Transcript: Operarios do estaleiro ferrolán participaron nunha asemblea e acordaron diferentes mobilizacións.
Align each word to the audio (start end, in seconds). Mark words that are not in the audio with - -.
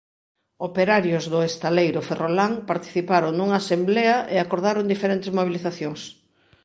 Operarios 0.67 1.23
do 1.33 1.39
estaleiro 1.51 1.99
ferrolán 2.09 2.53
participaron 2.69 3.31
nunha 3.35 3.57
asemblea 3.61 4.15
e 4.33 4.35
acordaron 4.39 4.91
diferentes 4.93 5.31
mobilizacións. 5.37 6.01